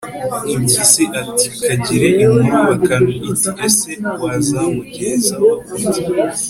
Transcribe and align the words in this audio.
impyisi 0.53 1.03
ati 1.21 1.47
'kagire 1.63 2.07
inkuru 2.23 2.57
bakame. 2.67 3.13
iti 3.29 3.49
'ese 3.63 3.91
wazamungezaho 4.21 5.49
ute 5.75 6.01